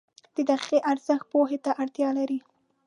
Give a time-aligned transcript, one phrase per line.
[0.35, 2.39] •د دقیقه ارزښت پوهې ته اړتیا لري.